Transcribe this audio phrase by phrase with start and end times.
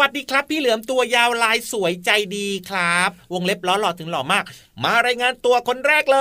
[0.00, 4.44] วัสดีครับ พี่เหลือมตัวยาวลายสวยใจดีครับ วงเล็บล้อหล่อถึงหล่อมาก
[4.84, 6.18] มารายงานตัวคนแรกเล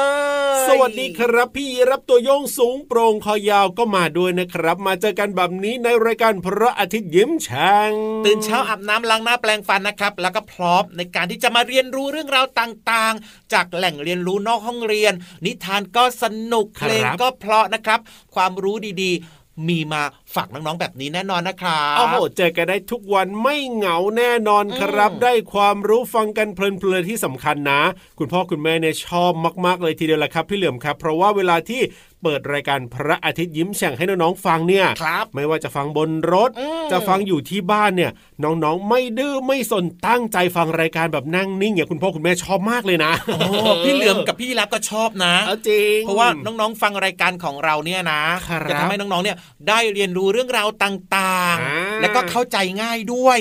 [0.64, 7.94] ย สวัสดีครับพี่รับตัวโยงสูงโปร่งคอยาวก็มาด้วยนะครับ มาเจอกันแบบนี้ในรายการพระอาทิตย์ยิ้มช่าง
[8.26, 15.14] ตื่นเช้าอาบน้ำล้างหน้าแปลงฟันนะครับ แล้วก็พร้อมในการที่จะมาเรียนรู้เรื่องราวต่างๆ จากแหล่งเรียนรู้นอกห้องเรียน
[15.46, 18.00] นิทานก็สนุกเพลงก็เพราะนะครับ
[18.36, 20.02] ความรู้ดีๆ มีมา
[20.36, 27.82] ฝากน้องๆแบบนี้แน่นอนนะครับโอ้โหเจอกันได้ทุกวันไม่เหงาแน่นอนครับ ได้ความรู้ฟังกันเพลินๆที่สำคัญนะ
[28.20, 29.32] คุณพ่อคุณแม่เนี่ยชอบ
[29.66, 31.82] มาก ๆเลยทีเดียวแหละครับ พี่เหลือมครับ เพราะว่าเวลาที่
[32.24, 36.50] เปิดรายการพระอาทิตย์ยิ้มแฉ่งให้น้องๆฟังเนี่ยครับไม่ว่าจะฟังบนรถ
[36.92, 38.12] จะฟังอยู่ที่บ้านเนี่ย
[38.44, 43.12] น้องๆ ไม่ดื้อไม่สนตั้งใจฟังรายการแบบนั่งนิ่งอย่างคุณพ่อคุณแม่ชอบมากเลยนะ
[43.84, 45.34] พี่เหลือมกับพี่รับก็ชอบนะ
[45.70, 48.22] จริงเพราะว่าน้องๆฟังรายการของเราเนี่ยนะ
[48.70, 49.38] จะทำให้น้องๆเนี่ย
[49.68, 53.38] ได้เรียนรู้เรื่องราวต่างๆ แล้วก็เข้าใจง่ายด้วย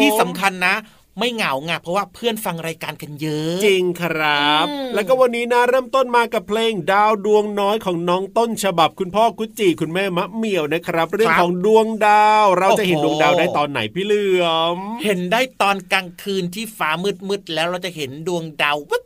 [0.00, 0.76] ที่สำคัญนะ
[1.18, 16.90] ไม่เหงาไงเพราะว่าเพื่อนฟังรายการกันเยอะ จริงครับ แล้วก็วันนี้นะเริ่มต้นมากับเพลงดาวดวงน้อยของน้องต้นฉบับคุณพ่อกุจิคุณแม่มะเมี่ยวนะครับ เรื่องของดวงดาว เราจะเห็นดวงดาวได้ตอนไหนพี่เหลือม เห็นได้ตอนกลางคืนที่ฟ้า
[17.28, 19.04] มืดๆแล้วเราจะเห็นดวงดาวว๊บ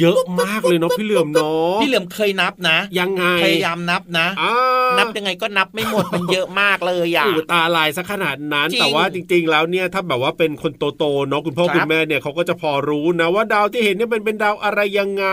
[0.00, 4.26] เยอะมากเลยเนาะพี่เหลือมเนาะพี่เหลือมเคยนับนะ ยังไงพยายามนับนะ
[4.98, 15.26] นับยังไงก็นับไม่หมดมันเยอะมากเลยอะตาลายซะขนาดนั้น แต่ว่าจริง ๆ แล้วเนี่ยถ้าแบบว่าเป็นคนโตๆเนาะคุณพ่อคุณแม่เนี่ยเขาก็จะพอรู้นะว่าดาวที่เห็นเนี่ยเป็นเป็นดาวอะไรยังไง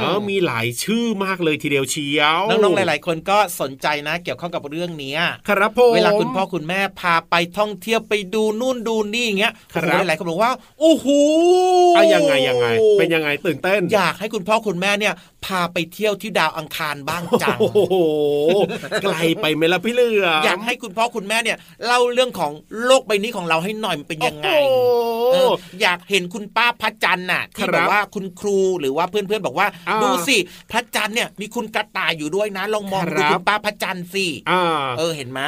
[0.00, 5.14] เออมีหลายชื่อมากเลยทีเดียวเชียวน้องๆหลาย ๆ คนก็สนใจนะ เกี่ยวข้องกับเรื่องนี้
[5.48, 9.52] ครับผมเวลาคุณพ่อคุณแม่พาไปท่องเที่ยวไปดูนู่นดูนี่อย่างเงี้ย
[10.06, 11.06] หลายๆคนบอกว่าโอ้โห
[11.96, 12.66] อะยังไงยังไง
[12.98, 15.14] เป็นยังไงตื่นเต้น อยากให้คุณพ่อคุณแม่เนี่ย
[15.44, 17.96] พาไปเที่ยวที่ดาวอังคารบ้างจังโอ้โห
[19.02, 22.52] ไกลไปไหมล่ะพี่เลืออยากให้คุณพ่อคุณแม่เนี่ยเล่าเรื่องของ
[22.84, 24.48] โลกใบนี้ของเราให้หน่อยมันเป็นยังไง
[25.82, 29.66] อยากเห็นคุณป้าพระจันทร์น่ะที่แบบว่าคุณครูหรือว่าเพื่อนๆบอกว่า
[30.02, 30.36] ดูสิ
[30.70, 34.26] พระจันทร์เนี่ยมีคุณกระต่ายอยู่ด้วยนะลองมองดูคุณป้าพระจันทร์สิ
[34.98, 35.40] เออเห็นไหม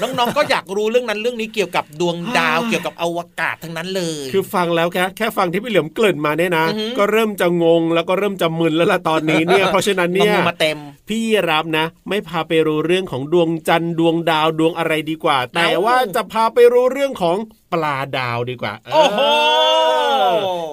[0.00, 6.66] น้องๆก็อยากรู้เรื่องนั้นเรื่องนี้เกี่ยวกับดวงดาวเกี่ยวกับอวกาศทั้งนั้นเลย คือฟังแล้วแค่แค่ฟังที่พี่เหลือมเกริ่นมาเนี่ยนะ
[6.98, 10.78] ก็เริ่มจะงงแล้วก็เริ่มจะมึนแล้วล่ะตอนนี้เนี่ย เพราะฉะนั้นเนี่ยมาเต็ม
[11.08, 17.36] พี่รับนะ ไม่พาไปรู้เรื่องของดวงจันทร์ดวงดาวดวงอะไรดีกว่า แต่ว่าจะพาไปรู้เรื่องของ
[17.72, 19.20] ปลาดาวดีกว่า โอ้โห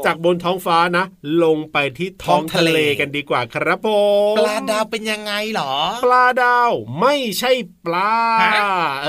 [0.06, 1.06] จากบนท้องฟ้านะ
[1.44, 3.88] ลงไปที่ท้องทะเลกันดีกว่าครับผ
[4.34, 5.74] ม ปลาดาวเป็นยังไงหรอ
[6.04, 6.72] ปลาดาว
[7.02, 7.52] ไม่ใช่
[7.90, 8.12] ปลา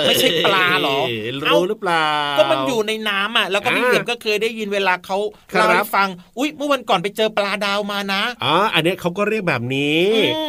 [0.06, 0.98] ไม่ใช่ปลาหรอ
[1.42, 2.06] รู้หรือเปล่า
[2.38, 5.16] ก็มันอยู่ในน้ำอะ แล้วก็พี่เหลือมก็เคยได้ยินเวลาเขา
[5.52, 10.04] เล่าให้ฟัง อุ้ยเมื่อวันก่อนไปเจอปลาดาวมานะอ๋ออันนี้เขาก็เรียกแบบนี้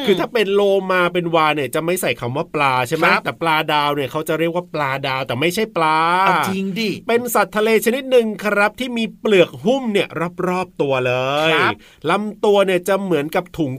[0.05, 0.61] คือถ้าเป็นโล
[0.91, 5.97] มาเป็นวาเนี่ยจะไม่ใส่คำว่าปลาใช่ไหมแต่ปลาดาวเนี่ยเขาจะเรียกว่าปลาดาวแต่ไม่ใช่ปลา
[6.49, 10.07] จริงดิเป็นสัตว์ทะเลชนิดหนึ่งครับที่มีเปลือกหุ้มเนี่ย
[10.47, 11.13] รอบๆตัวเล
[11.49, 11.51] ย
[12.09, 13.71] ลำตัวเนี่ยจะเหมือนกับถุง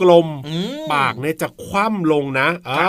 [0.00, 2.84] กลมๆปากเนี่ยจะคว่ำลงนะอ่า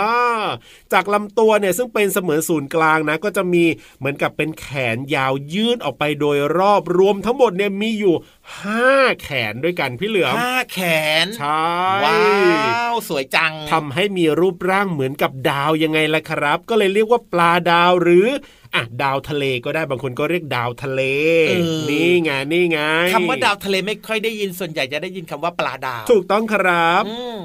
[0.92, 3.64] จากลำตัวเนี่ยซึ่งเป็นเสมือนศูนย์กลางนะก็จะมี
[3.98, 8.14] เหมือนกับเป็นแขนยาวยืดออกไปโดยรอบรวมทั้งหมดเนี่ยมีอยู่
[8.60, 8.92] ห้า
[9.22, 10.78] แขนด้วยกันพี่เหลือมห้าแข
[11.24, 11.66] นใช่
[12.04, 18.26] ว้าวสวยจังทำให้มีรูปร่างเหมือนกับดาวยังไงล่ะครับ ก็เลยเรียกว่าปลาดาวหรือ
[18.76, 21.02] อะดาวทะเลก็ได้บางคนก็เรียกดาวทะเล
[21.90, 22.78] นี่ไงนี่ไง
[23.14, 27.02] คำว่าดาวทะเลไม่ค่อยได้ยินส่วนใหญ่จะได้ยินคำว่าปลาดาว ถูกต้องครับ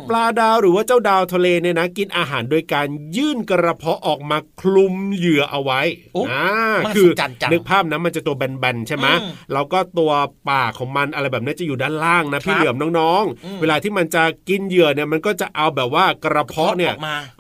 [0.10, 2.88] ปลาดาวหรือว่าเจ้าดาวทะเลเนี่ยนะ กินอาหารโดยการ
[3.18, 5.82] ยื่นกระเพาะออกมาคลุมเหยื่อเอาไว้
[6.32, 6.48] อ่า
[6.96, 7.10] คือ
[7.52, 9.08] นึกภาพนะมันจะตัวแบนๆใช่ไหม
[9.54, 10.12] แล้วก็ตัว
[10.50, 16.94] ปากของมันอะไรแบบนี้จะอยู่ด้านล่างนะพี่เหลือมน้องๆ เวลาที่มันจะกินเหยื่อเนี่ยมันก็จะเอาแบบว่ากระเพาะเนี่ย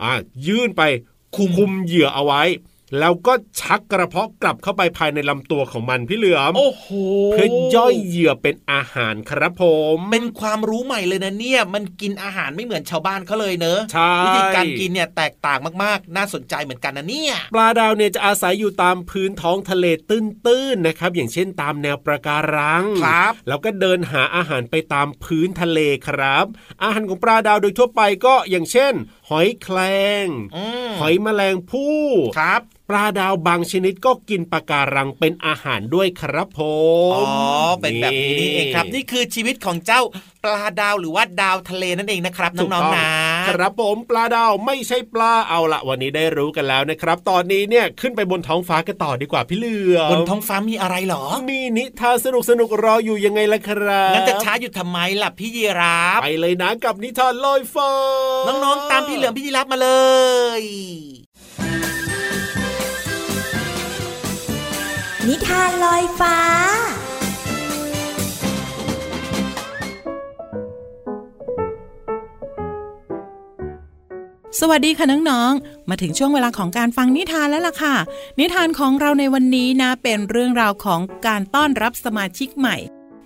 [0.03, 0.13] อ่า
[0.47, 0.83] ยื่นไป
[1.35, 2.43] คุมเหยื่อเอาไว้
[2.99, 6.87] แล้วก็ชักกระเพาะกลับเข้าไปภายในลำตัวของมันพี่เหลือมโอ้โห
[7.31, 9.63] เพื่อย่อยเหยื่อเป็นอาหารครับผ
[9.95, 26.45] ม เป็นความรู้ใหม่เลยนะเนี่ย มันกินอาหารไม่เหมือนชาวบ้านเขาเลยเนอะใช่วิธีการกินเนี่ยแตกต่างมากๆ น่าสนใจเหมือนกันนะเนี่ยปลาดาวเนี่ยจะอาศัยอยู่ตามพื้นท้องทะเลตื้นๆนะครับ อย่างเช่นตามแนวประการังครับแล้วก็เดินหาอาหารไปตามพื้นทะเลครับ
[26.83, 28.93] อาหารของปลาดาวโดยทั่วไปก็อย่างเช่น
[29.29, 29.79] หอยแคร
[30.23, 30.25] ง
[30.99, 32.01] หอยแมลงภู่
[32.39, 36.59] ครับปลาดาวบางชนิดก็กินปลาการังเป็นอาหารด้วยครับผ
[37.11, 37.25] มอ๋อ
[37.81, 40.01] เป็นแบบนี้นี่เองครับ นี่คือชีวิตของเจ้า
[40.43, 43.05] ปลาดาวหรือว่าดาวทะเลนั่นเองนะครับน้องๆนะ
[43.47, 57.91] ครับผมปลาดาวไม่ใช่ปลาเอาละวันนี้ได้รู้กันแล้วนะครับ ตอนนี้เนี่ยขึ้นไปบนท้องฟ้ากันต่อดีกว่าพี่เลือบนท้องฟ้ามีอะไรหรอ มีนิทานสนุกสนุกรออยู่ยังไงล่ะครับงั้นจะช้าอยู่ทำไมล่ะพี่ยีรับไปเลยนะกับนิทานลอยฟ้า
[58.47, 59.89] น้องๆตามพี่เหลือมพี่ยีรับมาเล
[60.61, 60.61] ย
[65.29, 66.37] นิทานลอยฟ้า
[74.59, 77.95] สวัสดีค่ะน้องๆ มาถึงช่วงเวลาของการฟังนิทานแล้วล่ะค่ะ
[78.39, 82.77] นิทานของเราในวันนี้นะ เป็นเรื่องราวของการต้อนรับสมาชิกใหม่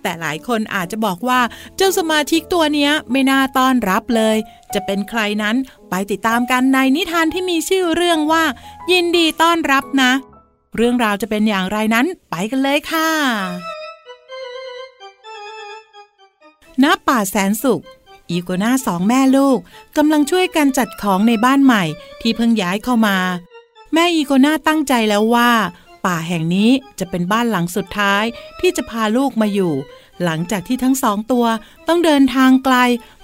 [0.02, 1.40] แต่หลายคนอาจจะบอกว่า
[1.76, 4.36] เจ้าสมาชิกตัวนี้ไม่น่าต้อนรับเลย
[4.74, 5.56] จะเป็นใครนั้น
[5.90, 8.44] ไปติดตามกันในนิทานที่มีชื่อเรื่องว่า
[8.92, 10.12] ยินดีต้อนรับนะ
[10.76, 13.08] เรื่องราวจะเป็นอย่างไรนั้นไปกันเลยค่ะ
[16.82, 17.82] ณป่าแสนสุข
[18.30, 19.58] อีโกนาสองแม่ลูก
[19.96, 21.84] กำลังช่วยกันจัดของในบ้านใหม่
[22.20, 23.16] ที่เพิ่งย้ายเข้ามา
[23.92, 25.50] แม่อีโกนาตั้งใจแล้วว่า
[26.04, 28.24] ป่าแห่งนี้จะเป็นบ้านหลังสุดท้าย
[28.60, 29.72] ที่จะพาลูกมาอยู่
[30.24, 31.46] หลังจากที่ทั้งสองตัว
[31.88, 32.76] ต้องเดินทางไกล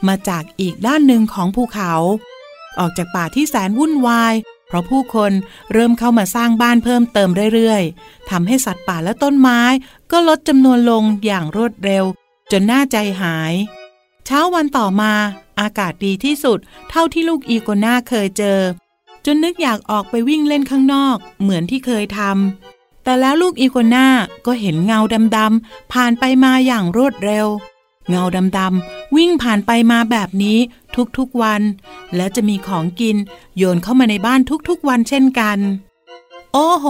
[0.09, 1.93] มาจากอีกด้านหนึ่งของภูเขา
[2.79, 4.35] ออกจากป่าที่แสนวุ่นวาย
[4.73, 5.33] เพราะผู้คน
[5.73, 9.61] เริ่มเข้ามาสร้างบ้านเพิ่มเติมเรื่อยๆทำให้สัตว์ป่าและต้นไม้
[10.11, 12.05] ก็ลดจำนวนลงอย่างรวดเร็ว
[12.51, 13.55] จนน่าใจหาย
[14.27, 15.13] เช้าวันต่อมา
[15.61, 16.59] อากาศดีที่สุด
[16.91, 18.61] เท่าที่ลูกอีโกนาเคยเจอ
[19.25, 24.07] จนนึกอยากออกไปวิ่งเล่นข้างนอก เหมือนที่เคยทำแต่แล้วลูกอีโกนา
[24.47, 25.01] ก็เห็นเงา
[25.37, 27.47] ดำๆผ่านไปมาอย่างรวดเร็ว
[28.09, 28.23] เงา
[28.59, 30.59] ดำๆวิ่งผ่านไปมาแบบนี้
[31.19, 31.63] ทุกๆวัน
[32.17, 33.17] และจะมีของกิน
[33.57, 35.59] โยนเข้ามาในบ้านทุกๆวันเช่นกัน
[36.53, 36.87] โอ้โห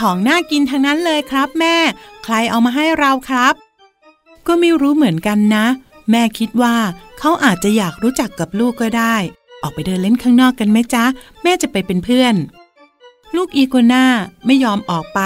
[0.00, 1.76] ของน่ากินทั้งนั้นเลยครับ แม่
[2.24, 3.54] ใครเอามาให้เราครับ
[4.46, 5.66] ก็ไม่รู้เหมือนกันนะ
[6.10, 6.76] แม่คิดว่า
[7.18, 9.16] เขาอาจจะอยากรู้จักกับลูกก็ได้
[9.62, 11.04] ออกไปเดินเล่นข้างนอกกันไหมจ๊ะ
[11.42, 12.34] แม่จะไปเป็นเพื่อน
[13.36, 14.04] ลูกอีโกนา
[14.46, 15.20] ไม่ยอมออกไป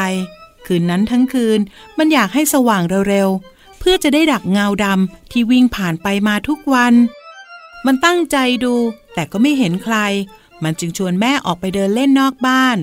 [0.67, 1.61] คืนนั้นทั้งคืน
[1.99, 3.56] มันอยากให้สว่างเร็วๆ
[3.89, 6.95] พื่อจะได้ดักเงาดำที่วิ่งผ่านไปมาทุกวัน
[7.87, 8.75] มันตั้งใจดู
[9.15, 9.97] แต่ก็ไม่เห็นใคร
[10.63, 12.77] มันจึงชวนแม่ออกไปเดินเล่นนอกบ้าน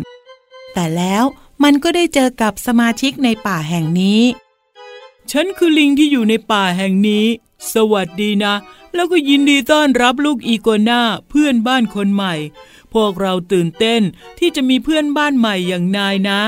[0.73, 1.23] แต่แล้ว
[1.63, 4.21] มันก็ได้เจอกับสมาชิกในป่าแห่งนี้
[5.31, 7.25] ฉันคือลิงที่อยู่ในป่าแห่งนี้
[7.73, 8.53] สวัสดีนะ
[8.93, 12.33] แล้วก็ยินดีต้อนรับลูกอีโกนาเพื่อนบ้านคนใหม่
[12.93, 14.01] พวกเราตื่นเต้น
[14.39, 16.41] ที่จะมีเพื่อนบ้านใหม่อย่างนายนะ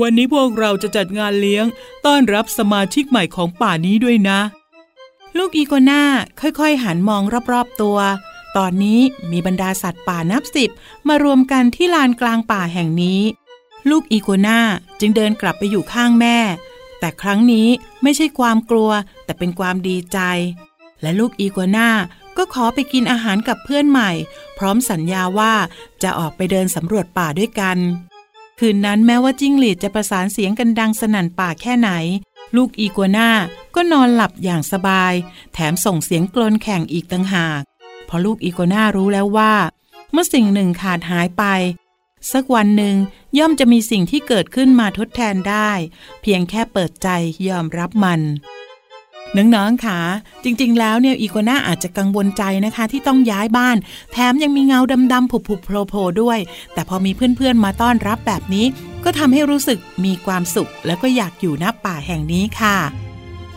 [0.00, 1.64] วันนี้พวกเราจะจัดงานเลี้ยง
[2.06, 4.40] ต้อนรับสมาชิกใหม่ของป่านี้ด้วยนะ
[5.38, 6.02] ลูกอีโกนา
[6.40, 7.22] ค่อยๆ หันมอง
[7.52, 7.98] รอบๆตัว
[8.56, 10.70] ตอนนี้มีบรรดาสัตว์ป่านับสิบ
[11.08, 13.20] มารวมกันที่ลานกลางป่าแห่งนี้
[13.90, 14.58] ลูกอีโกนา
[15.00, 16.38] จึงเดินกลับไปอยู่ข้างแม่
[16.98, 17.68] แต่ครั้งนี้
[18.02, 18.90] ไม่ใช่ความกลัว
[19.24, 20.18] แต่เป็นความดีใจ
[21.02, 21.88] และลูกอีโกน่า
[22.36, 24.10] ก็ขอไปกินอาหารกับเพื่อนใหม่
[24.58, 25.54] พร้อมสัญญาว่า
[26.02, 27.78] จะออกไปเดินสำรวจป่าด้วยกัน
[28.58, 31.90] คืนนั้นแม้ว่าจิ้งหรีดจะประสานเสียงกันดังสนั่นป่าแค่ไหน
[32.56, 33.30] ลูกอีกัวน่า
[33.74, 35.14] ก็นอนหลับอย่างสบาย
[35.52, 37.62] แถมส่งเสียงกลนแข่งอีกต่างหาก
[38.06, 39.54] เพราะลูกอีกัวน่ารู้แล้วว่า
[40.12, 41.44] เมื่อสิ่งหนึ่งขาดหายไป
[42.32, 42.96] สักวันหนึ่ง
[43.38, 45.70] ย่อมจะมีสิ่งที่เกิดขึ้นมาทดแทนได้
[46.22, 47.08] เพียงแค่เปิดใจ
[47.48, 48.20] ยอมรับมัน
[49.36, 49.98] น้องๆค่ะ
[50.44, 53.76] จริงๆ แล้วเนี่ยอีโกน่าอาจจะกังวลใจนะคะ ที่ต้องย้ายบ้าน
[54.12, 54.80] แถมยังมีเงา
[55.12, 56.38] ดำๆผุบๆโผล่ๆด้วย
[56.74, 58.66] แต่พอมีเพื่อนๆ มาต้อนรับแบบนี้
[59.04, 62.78] ก็ทำให้รู้สึกมีความสุข แล้วก็อยากอยู่ณป่าแห่งนี้ค่ะ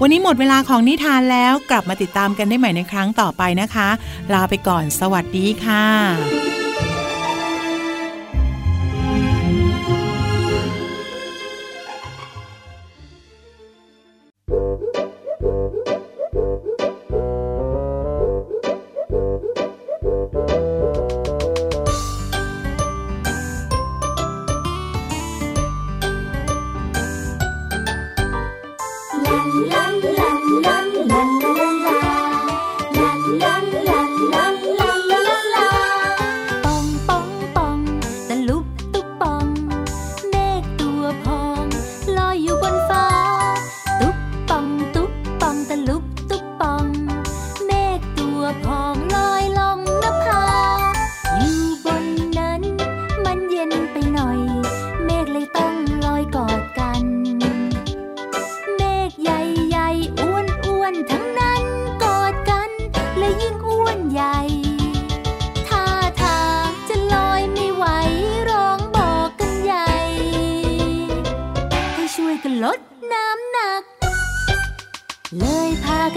[0.01, 3.89] วันนี้หมดเวลาของนิทานแล้วกลับมาติดตามกันได้ใหม่ในครั้งต่อไปนะคะ
[4.33, 6.56] ลาไปก่อนสวัสดีค่ะ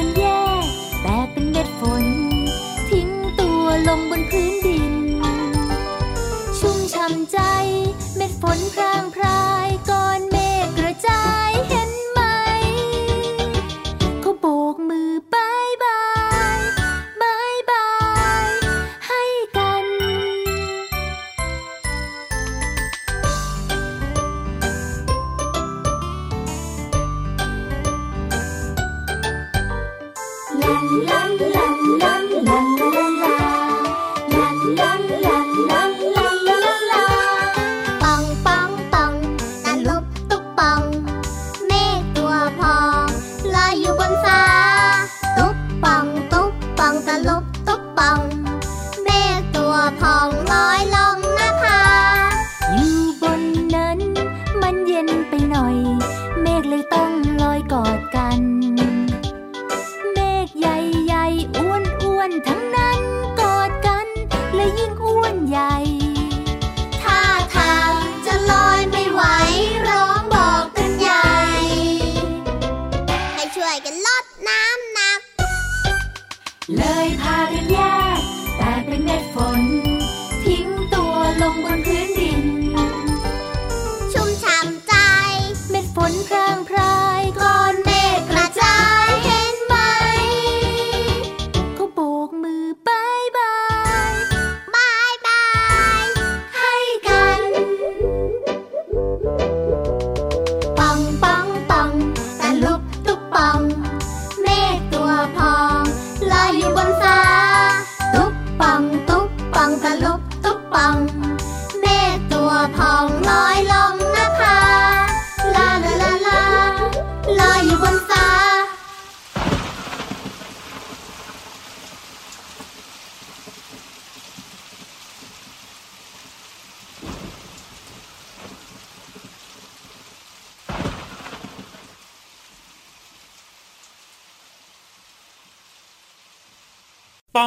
[0.01, 0.30] กันแย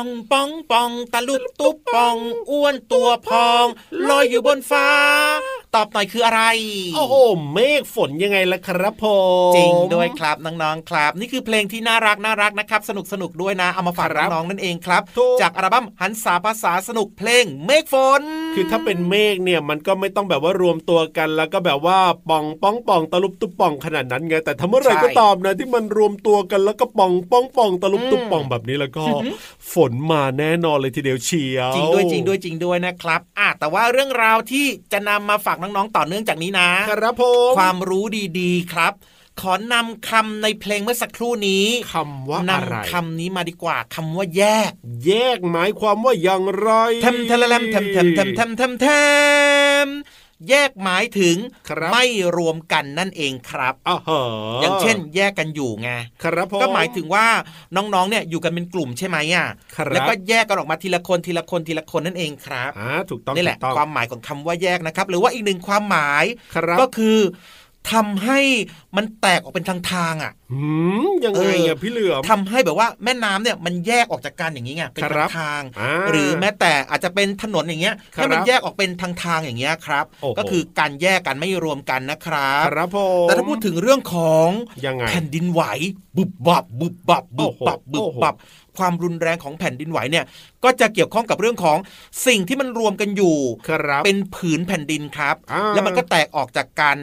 [0.04, 2.18] องปองปองตะลุบตุ๊บปอง
[2.50, 3.66] อ้วนตัวพอง
[4.08, 4.88] ลอยอยู่บนฟ้า
[5.76, 6.42] ตอบหน่อยคืออะไร
[6.96, 7.16] โอ้โห
[7.54, 9.06] เมฆฝนยังไงล่ะครับผ
[9.52, 15.02] มจริงด้วยครับน้องๆครับ นี่คือเพลงที่น่ารักน่ารักนะครับ สนุกสนุกด้วยนะ เอามาฝากน้องๆนั่นเองครับ
[15.42, 18.22] จากอัลบั้มหันษาภาษาสนุกเพลงเมฆฝน
[18.56, 21.98] คือถ้าเป็นเมฆเนี่ยมันก็ไม่ต้องแบบว่ารวมตัวกัน แล้วก็แบบว่า
[22.30, 29.04] ป่องป้องป่องตะลุบตุบป่องขนาดนั้นไงแต่ถ้าเมื่อไหร่ก็ตามนะที่มันรวมตัวกันแล้วก็ป่องป้องป่องตะลุบตุบป่องแบบนี้แล้วก็
[29.74, 38.06] ฝนมาแน่นอนเลยทีเดียวเชียวจริงด้วยจริงด้วยจริงด้วยนะครับอะแต่ว่าเรื่องราวที่จะนำมาฝากน้องๆต่อเนื่องจากนี้นะครับผมความรู้
[38.40, 38.94] ดีๆครับ
[39.42, 44.72] ขอนำคำในเพลงเมื่อสักครู่นี้คำว่าอะไรนำคำนี้มาดีกว่าคำว่าแยก
[45.06, 48.88] แยกหมายความว่าอย่างไรแทมทะละแลมแทมแทมแทมแทมแท
[49.86, 49.88] ม
[50.46, 51.36] แทมแยกหมายถึง
[51.70, 52.06] ครับไม่
[52.38, 54.20] รวมกันนั่นเองครับอ๋อฮะ
[54.62, 55.90] อย่างเช่น แยกกันอยู่ไง
[56.24, 57.26] ครับผมก็หมายถึงว่า
[57.76, 66.24] น้องๆเนี่ยอยู่กันเป็นกลุ่มใช่ไหมอะครับแล้วก็แยกกันออกมาทีละคนทีละคนทีละคนนั่นเองครับอ่าถูกต้องนี่แหละถูกต้องความหมายของคำว่าแยกนะครับ หรือว่าอีกหนึ่งความหมาย
[66.56, 67.18] ครับก็คือ
[67.92, 68.40] ทำให้
[68.98, 70.64] มันแตกออกเป็นทางทางๆอะหื
[71.06, 84.50] มยังไงเอออะพี่เหลือมทำให้แบบว่าแม่น้ำเนี่ยมันแยกออกจากกันอย่างนี้ไงเป็นครัทาบงทางๆอ่าหรือแม้แต่อาจจะเป็นถนนอย่างเงี้ยครับให้มันแยกออกเป็นทางทางๆอย่างเงี้ยครับโอ้โหก็คือการแยกกันไม่รวมกันนะครับครับผมแต่ถ้าพูดถึงเรื่องของ
[84.86, 85.62] ยังไงแผ่นดินไหว
[86.18, 88.36] บุบบับบุบบับบุบบับโอ้บุโหบบับ
[88.78, 90.26] ความรุนแรงของแผ่นดินไหวเนี่ย
[90.64, 91.78] ก็จะเกี่ยวข้องกับเรื่องของ
[92.28, 93.38] สิ่งที่มันรวมกันอยู่
[93.70, 96.98] ครับเป็นผืนแผ่นดินครับอ่าแล้วมันก็แตกออกจากกัน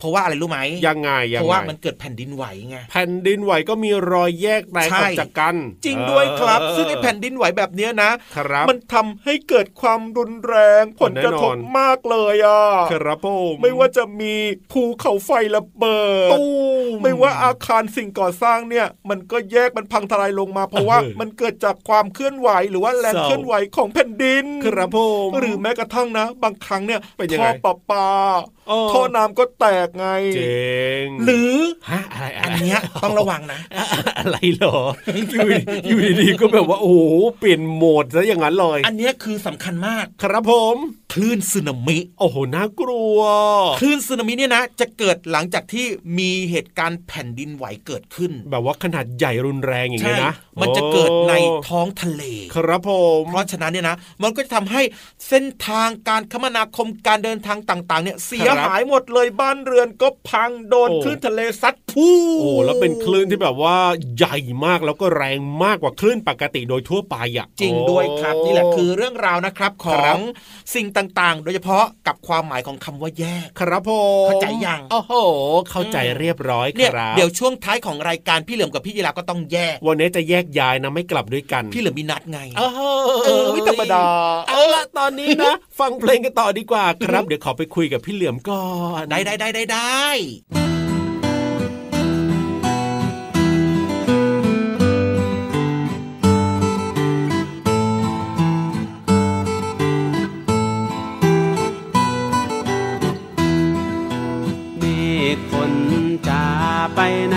[0.00, 14.34] เพราะว่าอะไรรู้ไหมยังไงยังเพราะไงว่ามันเกิดแผ่นดินไหวไงแผ่นดินไหวก็มีรอยแยกแตกใช่ออกจากกัน จริงด้วยครับเออซึ่งไอ้แผ่นดินไหวแบบเนี้ยนะครับมันทำให้เกิดความรุนแรงผลกระทบแน่นอนมากเลยอะครับผมไม่ว่าจะมี
[14.72, 16.50] ภูเขาไฟระเบิดตู้
[17.02, 28.08] ไม่ว่าอาคารสิ่งก่อสร้างเนี่ย มันก็แยกมันพังทลายลงมาเพราะว่าเออมันเกิดจากความเคลื่อนไหวหรือว่าแรงเศร้าเคลื่อนไหวของแผ่นดิน ครับผมหรือแม้กระทั่งนะ บางครั้งเนี่ยเป็นยังท่ไงอประปา
[28.59, 28.59] อ๋อ
[28.92, 30.60] ท่อน้ำก็แตกไงเจ๋
[31.04, 31.54] งหรือ
[31.90, 33.60] ฮะอะไรอะอันไรเนี้ยต้องระวังนะ
[34.18, 34.78] อะไรเหรอ
[35.32, 35.48] อยู่
[35.88, 37.02] อยู่ดีๆก็แบบว่าโอ้โห
[37.38, 40.76] เปลี่ยนโหมดซะอย่างนั้นเลยอันเนี้ยคือสำคัญมาก ครับผม
[41.12, 43.20] คลื่นสึนามิโอ้โหน่ากลัว
[43.80, 45.86] คลื่นสึนามิเนี่ยนะ จะเกิดหลังจากที่
[46.18, 52.22] มีเหตุการณ์แผ่นดินไหวเกิดขึ้น แบบว่าขนาดใหญ่รุนแรงอย่างใช่เงี้ยนะ มันจะเกิดในโอ้ท้องทะเล
[52.54, 54.82] ครับผมเพราะฉะนั้นเนี่ยนะ มันก็จะทำให้
[55.28, 62.08] เส้นทางการคมนาคมการเดินทางต่างๆ เนี่ยเสียหายหมดเลยบ้านเรือนก็พังโดนคลื่นทะเลซัดพู
[62.40, 63.76] โอ้แล้วเป็นคลื่นที่แบบว่า
[64.16, 70.22] ใหญ่มากแล้วก็แรงมากกว่าคลื่นปกติโดยทั่วไปอะจริงด้วยครับนี่แหละคือเรื่องราวนะครับขอครังบ
[70.74, 73.90] สิ่งต่างๆ โดยเฉพาะกับความหมายของคำว่าแยกครับผ
[74.24, 75.12] มเข้าใจยังโอ้โห
[75.70, 82.70] เข้าใจเรียบร้อยเนี่ยครับเดี๋ยวช่วงท้ายของรายการพี่เหลิมกับพี่ยีราก็ต้องแยกวันนี้จะแยกย้ายนะไม่กลับด้วยกัน พี่เหลิมมีนัดไงเออ
[83.24, 84.04] เออไม่ธรรมดา
[84.48, 88.66] เอาละตอนนี้นะ ฟังเพลงกันต่อดีกว่าครับ เดี๋ยวขอไปคุยกับพี่เหลือมก่อ
[89.00, 90.04] น ได้ได้ได้ได้ได้
[104.78, 104.84] เม
[105.36, 105.72] ฆฝน
[106.28, 106.42] จะ
[106.94, 107.36] ไปไหน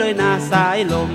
[0.00, 1.10] เลยนะสายลม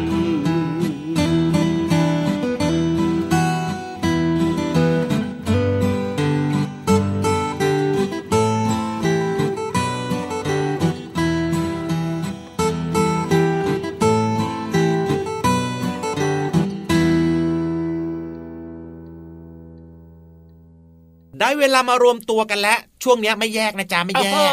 [21.39, 24.51] ได้เวลามารวมตัวกันแล้ว ช่วงนี้ไม่แยกนะจ๊ะไม่แยก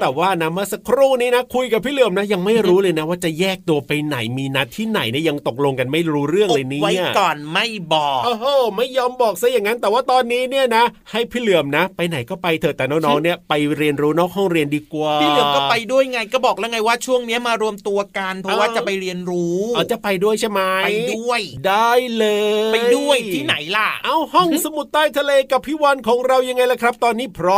[0.00, 8.44] แต่ว่านะเมื่อสักครู่นี้นะ คุยกับพี่เหลือมนะ ยังไม่รู้เลยนะ ว่าจะแยกตัวไปไหนมีนัดที่ไหนเนี่ยยังตกลงกันไม่รู้เรื่องเลยนี่ไว้ก่อนไม่บอกโอ้โห
[8.76, 22.26] ไม่ยอมบอกซะอย่างนั้น แต่ว่าตอนนี้เนี่ยนะ ให้พี่เหลือมนะ ไปไหนก็ไปเถอะแต่น้องๆเนี่ยไปเรียนรู้นอกห้องเรียนดีกว่าพี่เหลือมก็ไปด้วยไงก็บอกแล้วไงว่าช่วงนี้มารวมตัวกันเพราะว่าจะไปเรียนรู้เออจะไปด้วยใช่ไหมไปด้วย ได้เล
[22.70, 27.56] ย ไปด้วยที่ไหนล่ะ เอาห้องสมุดใต้ทะเลกับพี่วันของเรายังไงล่ะครับ ตอนนี้พร้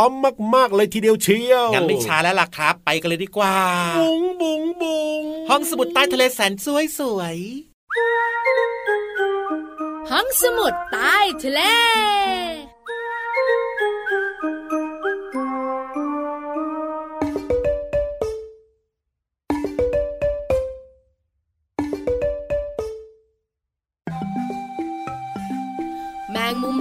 [0.55, 3.55] มากๆเลยทีเดียวเชียวงั้นไม่ช้าแล้วล่ะครับ ไปกันเลยดีกว่า
[3.97, 7.37] บุงบุงบุงห้องสมุดใต้ทะเลแสนสวยสวย
[10.11, 11.61] ห้องสมุดใต้ทะเล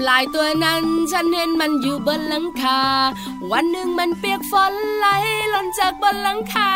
[0.08, 2.80] ลายตัวนั้น ฉันเห็นมันอยู่บนหลังคา
[3.52, 5.06] วันหนึ่งมันเปียกฝนไหล
[5.50, 6.70] หล่นจากบนหลังคา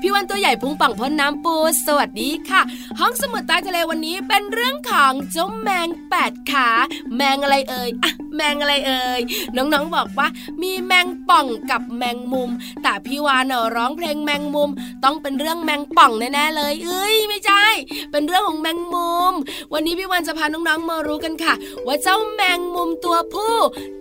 [0.00, 1.54] พี่วันตัวใหญ่พุงปังพ้นน้ำปู
[1.86, 2.60] สวัสดีค่ะ
[2.98, 6.68] ห้องสมุดใต้ทะเลวันนี้เป็นเรื่องของเจ้าแมงแปดขา
[7.16, 9.20] แมงอะไรเอ่ยอะแมงอะไรเอ่ย
[9.56, 10.28] น้องๆบอกว่า
[10.62, 12.50] มีแมงป่องกับแมงมุม
[12.82, 14.70] แต่พี่วานเนร้องเพลงแมงมุม
[15.04, 17.64] ต้องเป็นเรื่องแมงป่องแน่ๆเลย เอ้ยไม่ใช่
[18.10, 19.34] เป็นเรื่องของแมงมุม
[19.72, 21.54] วันนี้พี่วานจะพาน้องๆมารู้กันค่ะ
[21.86, 23.56] ว่าเจ้า้าแมงมุมตัวผู้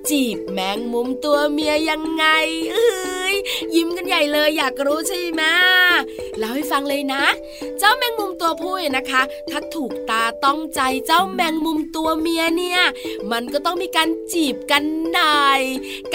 [0.10, 2.26] จีบแมงมุมตัวเมียยังไง
[2.72, 3.36] เอ้ย
[3.76, 5.42] ยิ้มกันใหญ่เลยอยากรู้ใช่ไหม
[6.38, 7.24] เล่าให้ฟังเลยนะ
[7.80, 12.82] เจ้าแมงมุมตัวผู้นะคะ ถ้าถูกตาต้องใจเจ้าแมงมุมตัวเมียเนี่ย
[13.32, 15.62] มันก็ต้องมีการจีบกันหน่อย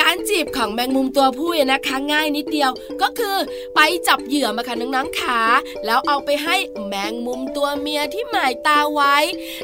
[0.01, 2.71] การจีบของแมงมุมตัวผู้นะคะง่ายนิดเดียว
[3.03, 3.37] ก็คือ
[3.75, 5.41] ไปจับเหยื่อมาค่ะน้องๆขา
[5.87, 6.57] แล้วเอาไปให้
[6.87, 9.17] แมงมุมตัวเมียที่หมายตาไว้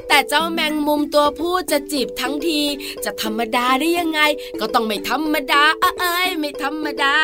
[0.09, 2.61] แต่เจ้าแมงมุมตัวผู้จะจีบทั้งที
[3.05, 4.21] จะธรรมดาได้ยังไง
[4.61, 5.63] ก็ต้องไม่ธรรมดา
[6.01, 7.17] เอ้ยไม่ธรรมดา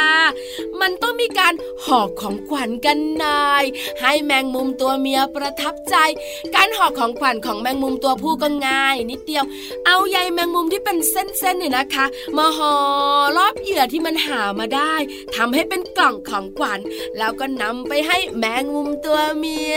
[0.81, 3.65] มันต้องมีการห่อของขวัญกันนาย
[4.01, 5.97] ให้แมงมุมตัวเมียประทับใจ
[6.55, 9.45] การห่อของขวัญของแมงมุมตัวผู้ก็ง่าย นิดเดียว
[9.87, 12.07] เอาใยแมงมุมที่เป็นเส้นๆเนี่ยนะคะ
[12.37, 12.73] มาห่อ
[13.37, 14.95] รอบเหยื่อที่มันหามาได้
[15.37, 16.81] ทำให้เป็นกล่องของขวัญ
[17.19, 19.77] แล้วก็นำไปให้แมงมุมตัวเมีย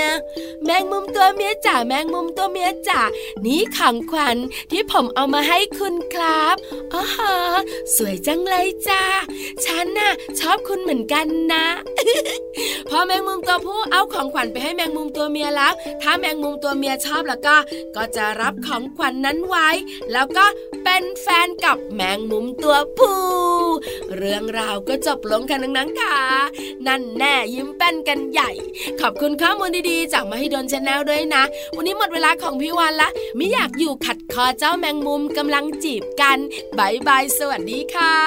[0.66, 3.02] แมงมุมตัวเมียจ๋าแมงมุมตัวเมียจ๋า
[3.46, 4.38] นี่ของขวัญ
[4.72, 6.56] ที่ผมเอามาให้คุณครับ
[6.94, 7.04] อ๋อ
[7.96, 9.02] สวยจังเลยจ้า
[9.66, 11.66] ฉันน่ะ ชอบคุณเหมือนกันนะ
[12.90, 17.56] พอแมงมุมตัวผู้เอาของขวัญไปให้แมงมุมตัวเมียแล้ว ถ้าแมงมุมตัวเมียชอบแล้วก็
[17.96, 19.70] ก็จะรับของขวัญนนั้นไว้
[20.12, 20.46] แล้วก็
[20.84, 23.20] เป็นแฟนกับแมงมุมตัวผู้
[24.16, 26.18] เรื่องราวก็จบลงกันนังค่ะ
[26.88, 28.52] นั่นแน่ยิ้มแป้นกันใหญ่
[29.02, 31.44] ขอบคุณข้อมูลดีๆ จากมาให้ดนชาแนลด้วยนะ
[31.76, 36.38] วันนี้หมดเวลาของพี่วันละ ไม่อยากอยู่ขัดคอเจ้าแมงมุมกำลังจีบกัน
[36.78, 38.18] บายบายสวัสดีค่ะ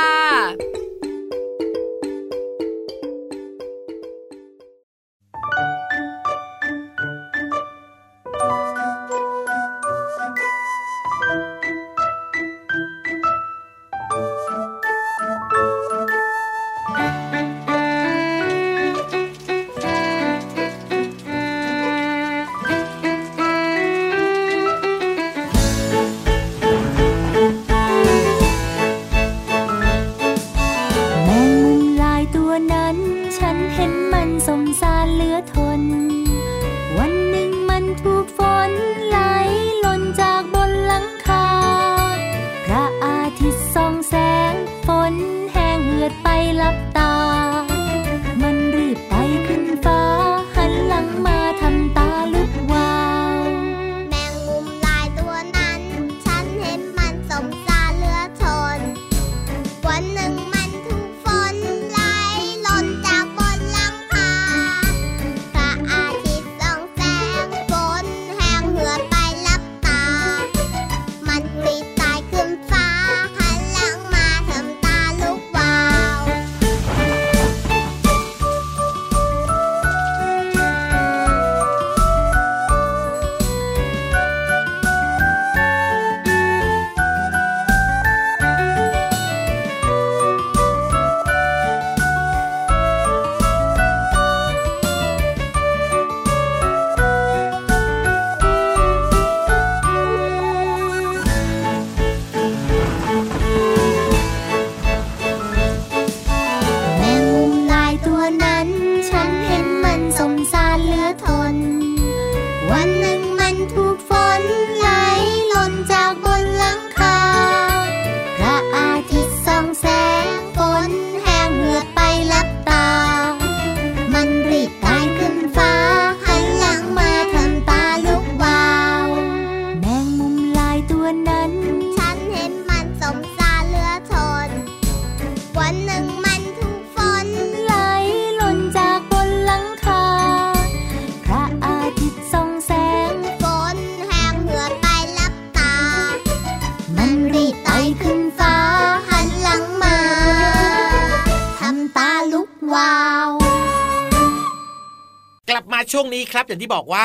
[156.55, 157.05] อย่างที่บอกว่า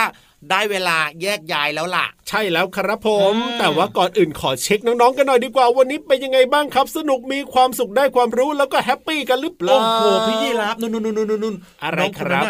[0.49, 12.43] ได้เวลาแยกย้ายแล้วล่ะ ใช่แล้วครับผม แต่ว่าก่อนอื่นขอเช็คน้องๆกันหน่อยดีกว่า วันนี้เป็นยังไงบ้างครับ สนุกมีความสุขได้ความรู้แล้วก็แฮปปี้กันหรือเปล่าโอ้โหพี่ยีรับนุ่นนุ่นนุ่นนุ่นอะไรครับ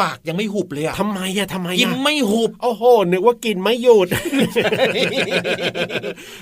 [0.00, 4.08] ปากยังไม่หุบเลยอะทำไมอะทำไมยิ้มไม่หุบโอ้โหนึกว่ากินไม่หยุด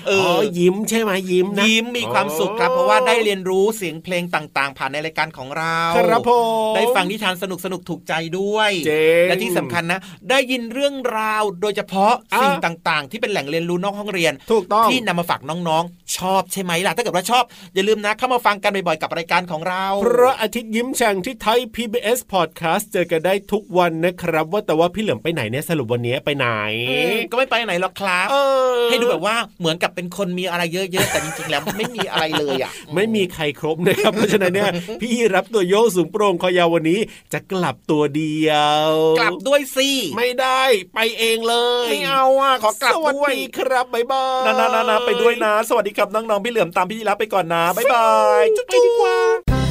[0.07, 6.31] เออ๋ออยิ้มใช่ไหมยิ้มนะยิ้มมีความสุขครับเพราะว่าได้เรียนรู้เสียงเพลงต่าง ๆ ผ่านในรายการของเราครับผ
[6.71, 26.47] มได้ฟังนิทานสนุกสนุกถูกใจด้วยเจ๋งและที่สำคัญนะ ได้ยินเรื่องราวโดยเฉพาะอะสิ่งต่าง ๆ ที่เป็นแหล่งเรียนรู้นอกห้องเรียนถูกต้องที่นำมาฝากน้องๆ ชอบใช่ไหมล่ะถ้าเกิดว่าชอบ อย่าลืมนะ เข้ามาฟังกันบ่อยๆกับรายการของเราพระอาทิตย์ยิ้มแฉ่งที่ไทย PBS Podcast เจอกันได้ทุกวันนะครับ ว่าแต่ว่าพี่เหลือมไปไหนเนี่ยสรุปวันนี้ไปไหน
[26.89, 28.35] อืมก็ไม่ไปไหนหรอกครับเอ
[28.75, 36.99] อให้ดูแบบว่าเหมือนกับเป็นคนมีอะไรเยอะๆแต่จริงๆแล้วไม่มีอะไรเลยอะไม่มีใครครบนะครับเพราะฉะนั้นเนี่ยพี่รับตัวโยกสูงโปร่งคอยาววันนี้
[37.33, 38.51] จะกลับตัวเดีย
[38.87, 40.61] ว กลับด้วยสิไม่ได้
[40.95, 41.55] ไปเองเล
[41.85, 48.09] ยไม่เอาอะขอกลับสวัสด้วยดีครับบ๊ายบายนะนะนะนะไปด้วยนะ สวัสดีครับน้องๆพี่เหลือมตามพี่ยีรับไปก่อนนะบ๊ายบา
[48.41, 49.64] ยจุ๊บดีกว่า